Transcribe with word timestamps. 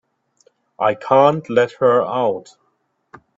I 0.79 0.95
can't 0.95 1.47
let 1.47 1.73
her 1.73 2.03
out. 2.03 2.57